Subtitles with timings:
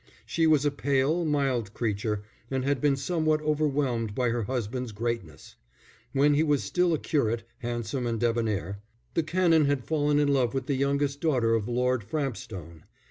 [0.25, 5.57] She was a pale, mild creature, and had been somewhat overwhelmed by her husband's greatness.
[6.11, 8.81] When he was still a curate, handsome and debonair,
[9.13, 12.85] the Canon had fallen in love with the youngest daughter of Lord Frampstone.